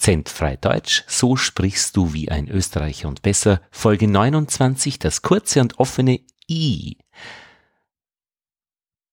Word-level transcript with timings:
Akzentfrei 0.00 0.56
Deutsch, 0.56 1.04
so 1.08 1.36
sprichst 1.36 1.94
du 1.94 2.14
wie 2.14 2.30
ein 2.30 2.48
Österreicher 2.48 3.06
und 3.06 3.20
besser. 3.20 3.60
Folge 3.70 4.08
29, 4.08 4.98
das 4.98 5.20
kurze 5.20 5.60
und 5.60 5.78
offene 5.78 6.24
I. 6.48 6.96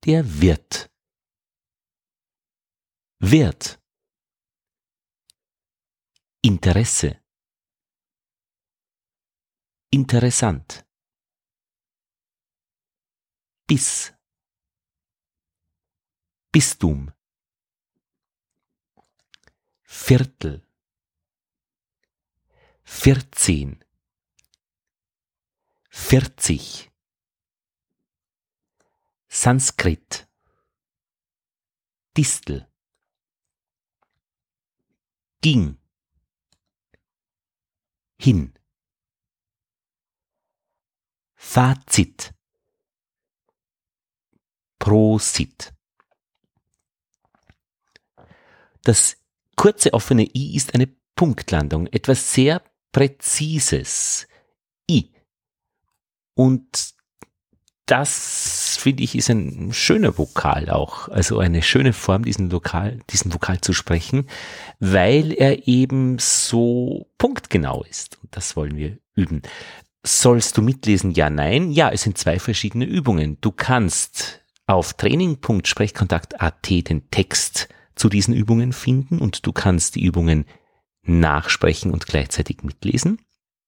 Der 0.06 0.40
Wirt. 0.40 0.90
Wirt. 3.20 3.82
Interesse. 6.42 7.22
Interessant. 9.92 10.86
Bis. 13.68 14.14
Bistum. 16.54 17.12
Viertel. 19.84 20.67
Vierzehn. 22.90 23.84
Vierzig. 25.90 26.90
Sanskrit. 29.28 30.26
Distel. 32.16 32.66
Ging. 35.42 35.78
Hin. 38.20 38.58
Fazit. 41.36 42.34
Prosit. 44.80 45.74
Das 48.84 49.18
kurze 49.58 49.94
offene 49.94 50.24
I 50.24 50.56
ist 50.56 50.74
eine 50.74 50.88
Punktlandung, 51.16 51.88
etwas 51.88 52.34
sehr 52.34 52.64
Präzises. 52.98 54.28
I. 54.90 55.12
Und 56.34 56.96
das 57.86 58.80
finde 58.82 59.04
ich 59.04 59.14
ist 59.16 59.30
ein 59.30 59.72
schöner 59.72 60.18
Vokal 60.18 60.72
auch, 60.72 61.08
also 61.08 61.38
eine 61.38 61.62
schöne 61.62 61.94
Form, 61.94 62.26
diesen 62.26 62.50
Lokal, 62.50 63.00
diesen 63.12 63.32
Vokal 63.32 63.62
zu 63.62 63.74
sprechen, 63.74 64.26
weil 64.80 65.32
er 65.32 65.68
eben 65.68 66.18
so 66.18 67.08
punktgenau 67.20 67.84
ist. 67.84 68.18
Und 68.24 68.36
das 68.36 68.56
wollen 68.56 68.76
wir 68.78 68.98
üben. 69.14 69.44
Sollst 70.04 70.58
du 70.58 70.64
mitlesen? 70.64 71.12
Ja, 71.12 71.30
nein. 71.30 71.70
Ja, 71.70 71.92
es 71.92 72.02
sind 72.02 72.18
zwei 72.18 72.40
verschiedene 72.40 72.86
Übungen. 72.86 73.38
Du 73.42 73.52
kannst 73.52 74.42
auf 74.66 74.96
training.sprechkontakt.at 74.96 76.68
den 76.68 77.12
Text 77.12 77.70
zu 77.94 78.10
diesen 78.10 78.34
Übungen 78.34 78.74
finden 78.74 79.20
und 79.20 79.46
du 79.46 79.54
kannst 79.54 79.94
die 79.94 80.04
Übungen 80.04 80.46
nachsprechen 81.08 81.92
und 81.92 82.06
gleichzeitig 82.08 82.64
mitlesen. 82.64 83.22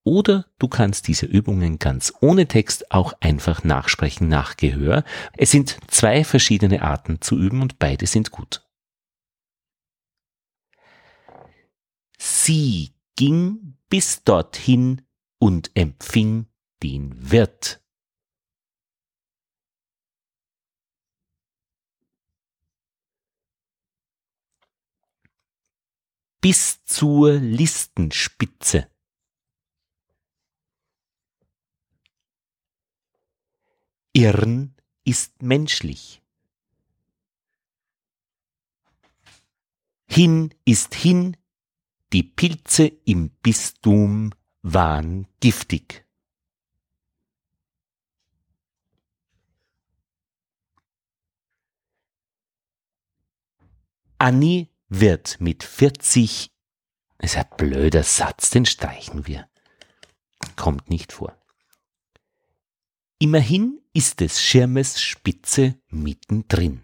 Oder 0.04 0.46
du 0.60 0.68
kannst 0.68 1.08
diese 1.08 1.26
Übungen 1.26 1.78
ganz 1.78 2.14
ohne 2.22 2.48
Text 2.48 2.92
auch 2.92 3.14
einfach 3.20 3.64
nachsprechen 3.64 4.28
nach 4.28 4.58
Gehör. 4.58 5.04
Es 5.38 5.52
sind 5.52 5.78
zwei 5.88 6.24
verschiedene 6.24 6.82
Arten 6.82 7.22
zu 7.22 7.38
üben 7.38 7.62
und 7.62 7.80
beide 7.80 8.08
sind 8.08 8.32
gut. 8.32 8.66
Sie 12.18 12.92
ging 13.16 13.78
bis 13.90 14.24
dorthin 14.24 15.02
und 15.40 15.72
empfing 15.74 16.48
den 16.82 17.32
Wirt. 17.32 17.82
Bis 26.42 26.84
zur 26.86 27.34
Listenspitze. 27.34 28.90
Irren 34.14 34.76
ist 35.04 35.42
menschlich. 35.42 36.22
Hin 40.08 40.54
ist 40.66 40.96
hin, 40.96 41.38
die 42.12 42.24
Pilze 42.24 42.88
im 43.06 43.30
Bistum 43.30 44.34
waren 44.62 45.28
giftig. 45.40 46.06
Annie 54.18 54.68
wird 54.90 55.40
mit 55.40 55.64
40, 55.64 56.52
ist 57.20 57.38
ein 57.38 57.46
blöder 57.58 58.04
Satz, 58.04 58.50
den 58.50 58.66
streichen 58.66 59.28
wir. 59.28 59.48
Kommt 60.56 60.90
nicht 60.90 61.14
vor. 61.14 61.38
Immerhin 63.20 63.82
ist 63.94 64.20
des 64.20 64.42
Schirmes 64.42 65.02
Spitze 65.02 65.76
mittendrin. 65.90 66.82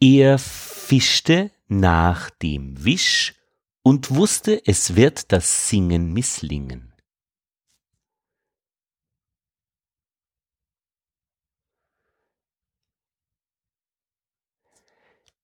Er 0.00 0.38
fischte 0.38 1.50
nach 1.68 2.30
dem 2.30 2.84
Wisch 2.84 3.34
und 3.82 4.10
wusste, 4.10 4.62
es 4.66 4.94
wird 4.94 5.32
das 5.32 5.68
Singen 5.68 6.12
misslingen. 6.12 6.85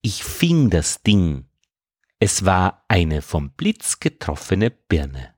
Ich 0.05 0.25
fing 0.25 0.69
das 0.69 1.05
Ding. 1.05 1.49
Es 2.19 2.45
war 2.45 2.85
eine 2.89 3.23
vom 3.23 3.53
Blitz 3.53 4.01
getroffene 4.01 4.73
Birne. 4.73 5.37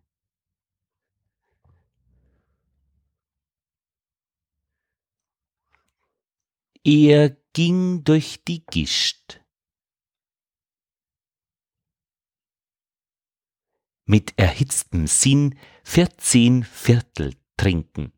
Er 6.83 7.37
ging 7.53 8.05
durch 8.05 8.43
die 8.45 8.65
Gischt. 8.65 9.43
Mit 14.07 14.39
erhitztem 14.39 15.07
Sinn 15.07 15.59
vierzehn 15.83 16.65
Viertel 16.65 17.37
trinken. 17.59 18.14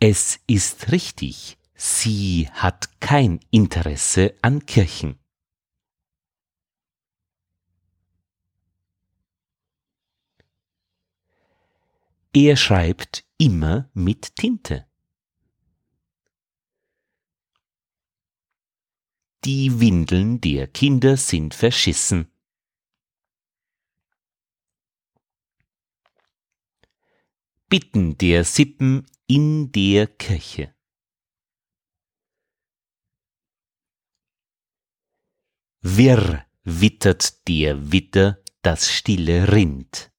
Es 0.00 0.38
ist 0.46 0.92
richtig, 0.92 1.58
sie 1.74 2.48
hat 2.52 3.00
kein 3.00 3.40
Interesse 3.50 4.32
an 4.42 4.64
Kirchen. 4.64 5.18
Er 12.32 12.56
schreibt 12.56 13.24
immer 13.38 13.90
mit 13.92 14.36
Tinte. 14.36 14.86
Die 19.44 19.80
Windeln 19.80 20.40
der 20.40 20.68
Kinder 20.68 21.16
sind 21.16 21.54
verschissen. 21.54 22.30
Bitten 27.70 28.16
der 28.16 28.44
Sippen 28.44 29.06
in 29.26 29.70
der 29.72 30.06
Kirche. 30.06 30.74
Wirr 35.82 36.46
wittert 36.62 37.46
der 37.46 37.92
Witter 37.92 38.42
das 38.62 38.90
stille 38.90 39.52
Rind. 39.52 40.10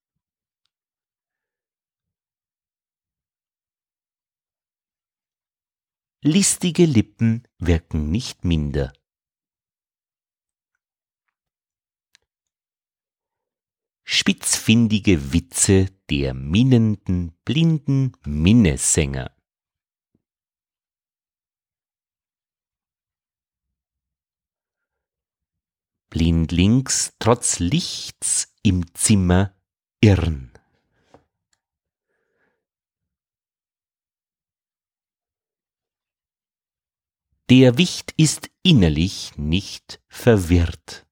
Listige 6.22 6.86
Lippen 6.86 7.48
wirken 7.58 8.12
nicht 8.12 8.46
minder. 8.46 8.94
Spitzfindige 14.70 15.34
Witze 15.34 15.88
der 16.12 16.36
minnenden, 16.36 17.32
blinden 17.44 18.12
Minnesänger. 18.24 19.36
Blindlings 26.12 27.16
trotz 27.18 27.58
Lichts 27.58 28.54
im 28.62 28.94
Zimmer 28.94 29.56
irren. 30.02 30.52
Der 37.50 37.80
Wicht 37.80 38.14
ist 38.18 38.52
innerlich 38.62 39.36
nicht 39.36 40.00
verwirrt. 40.10 41.09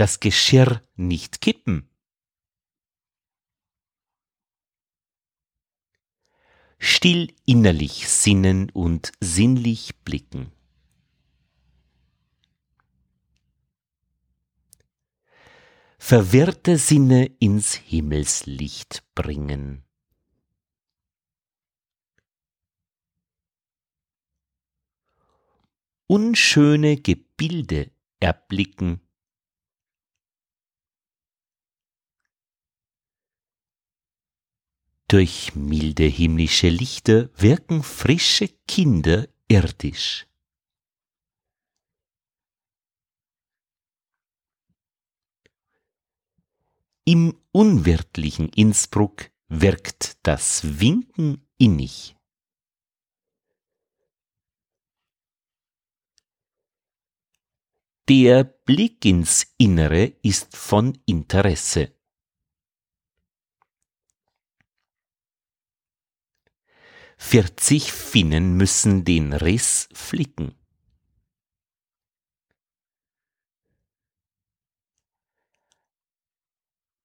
Das 0.00 0.18
Geschirr 0.18 0.82
nicht 0.96 1.42
kippen. 1.42 1.86
Still 6.78 7.34
innerlich 7.44 8.08
sinnen 8.08 8.70
und 8.70 9.12
sinnlich 9.20 9.94
blicken. 9.98 10.52
Verwirrte 15.98 16.78
Sinne 16.78 17.26
ins 17.38 17.74
Himmelslicht 17.74 19.04
bringen. 19.14 19.84
Unschöne 26.06 26.96
Gebilde 26.96 27.90
erblicken. 28.18 29.02
Durch 35.10 35.56
milde 35.56 36.04
himmlische 36.04 36.68
Lichter 36.68 37.30
wirken 37.36 37.82
frische 37.82 38.46
Kinder 38.68 39.26
irdisch. 39.48 40.28
Im 47.04 47.36
unwirtlichen 47.50 48.50
Innsbruck 48.50 49.32
wirkt 49.48 50.16
das 50.22 50.78
Winken 50.78 51.44
innig. 51.58 52.14
Der 58.08 58.44
Blick 58.44 59.04
ins 59.04 59.52
Innere 59.58 60.04
ist 60.22 60.56
von 60.56 60.96
Interesse. 61.04 61.99
Vierzig 67.22 67.92
Finnen 67.92 68.56
müssen 68.56 69.04
den 69.04 69.32
Riss 69.32 69.88
flicken. 69.92 70.56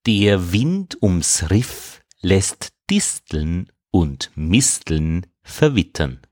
Der 0.08 0.52
Wind 0.52 1.00
ums 1.04 1.52
Riff 1.52 2.02
lässt 2.22 2.74
Disteln 2.90 3.72
und 3.92 4.32
Misteln 4.36 5.28
verwittern. 5.44 6.26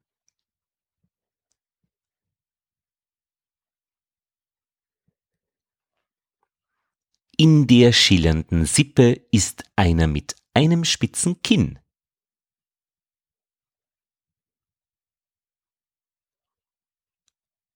In 7.38 7.68
der 7.68 7.92
schillernden 7.92 8.66
Sippe 8.66 9.28
ist 9.32 9.66
einer 9.76 10.08
mit 10.08 10.36
einem 10.56 10.84
spitzen 10.84 11.44
Kinn. 11.44 11.83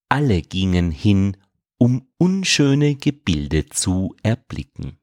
Alle 0.09 0.41
gingen 0.41 0.91
hin, 0.91 1.37
um 1.77 2.07
unschöne 2.17 2.95
Gebilde 2.95 3.67
zu 3.67 4.15
erblicken. 4.23 4.97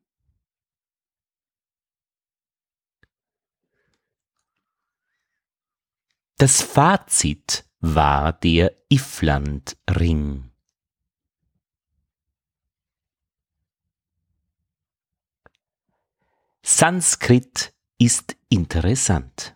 Das 6.37 6.63
Fazit 6.63 7.65
war 7.81 8.33
der 8.33 8.75
Ifflandring. 8.89 10.51
Sanskrit 16.63 17.75
ist 17.99 18.37
interessant. 18.49 19.54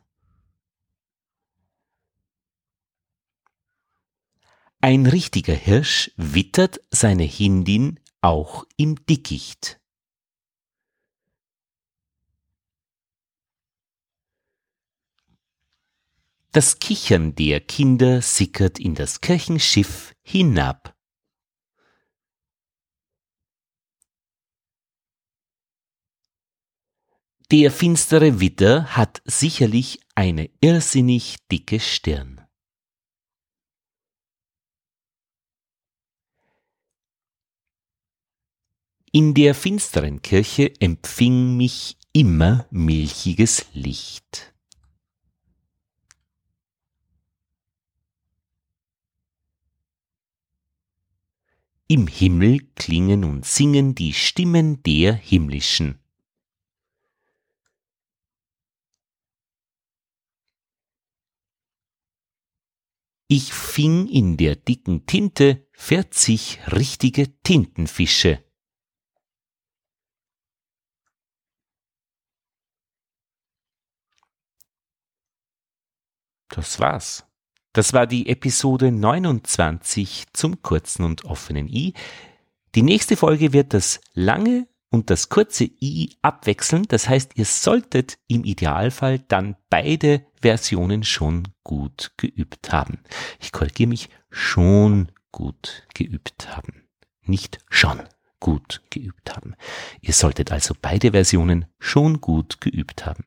Ein 4.80 5.06
richtiger 5.06 5.54
Hirsch 5.54 6.12
wittert 6.16 6.80
seine 6.90 7.24
Hindin 7.24 7.98
auch 8.20 8.64
im 8.76 8.94
Dickicht. 9.06 9.80
Das 16.52 16.78
Kichern 16.78 17.34
der 17.34 17.60
Kinder 17.60 18.22
sickert 18.22 18.78
in 18.78 18.94
das 18.94 19.20
Kirchenschiff 19.20 20.14
hinab. 20.22 20.96
Der 27.50 27.72
finstere 27.72 28.40
Widder 28.40 28.96
hat 28.96 29.22
sicherlich 29.24 30.00
eine 30.14 30.50
irrsinnig 30.60 31.38
dicke 31.50 31.80
Stirn. 31.80 32.47
In 39.10 39.32
der 39.32 39.54
finsteren 39.54 40.20
Kirche 40.20 40.78
empfing 40.80 41.56
mich 41.56 41.96
immer 42.12 42.66
milchiges 42.70 43.64
Licht. 43.72 44.54
Im 51.86 52.06
Himmel 52.06 52.60
klingen 52.74 53.24
und 53.24 53.46
singen 53.46 53.94
die 53.94 54.12
Stimmen 54.12 54.82
der 54.82 55.14
Himmlischen. 55.14 55.98
Ich 63.26 63.54
fing 63.54 64.06
in 64.08 64.36
der 64.36 64.56
dicken 64.56 65.06
Tinte 65.06 65.66
vierzig 65.72 66.58
richtige 66.70 67.40
Tintenfische. 67.42 68.44
Das 76.58 76.80
war's. 76.80 77.24
Das 77.72 77.92
war 77.92 78.08
die 78.08 78.28
Episode 78.28 78.90
29 78.90 80.24
zum 80.32 80.60
kurzen 80.60 81.04
und 81.04 81.24
offenen 81.24 81.68
I. 81.68 81.94
Die 82.74 82.82
nächste 82.82 83.16
Folge 83.16 83.52
wird 83.52 83.74
das 83.74 84.00
lange 84.12 84.66
und 84.90 85.08
das 85.08 85.28
kurze 85.28 85.70
i 85.80 86.16
abwechseln. 86.20 86.82
Das 86.88 87.08
heißt, 87.08 87.36
ihr 87.36 87.44
solltet 87.44 88.18
im 88.26 88.42
Idealfall 88.42 89.20
dann 89.20 89.54
beide 89.70 90.26
Versionen 90.42 91.04
schon 91.04 91.46
gut 91.62 92.10
geübt 92.16 92.72
haben. 92.72 93.04
Ich 93.38 93.52
korrigiere 93.52 93.90
mich, 93.90 94.08
schon 94.28 95.12
gut 95.30 95.86
geübt 95.94 96.56
haben. 96.56 96.88
Nicht 97.22 97.60
schon 97.70 98.00
gut 98.40 98.82
geübt 98.90 99.36
haben. 99.36 99.54
Ihr 100.00 100.12
solltet 100.12 100.50
also 100.50 100.74
beide 100.82 101.12
Versionen 101.12 101.66
schon 101.78 102.20
gut 102.20 102.60
geübt 102.60 103.06
haben. 103.06 103.16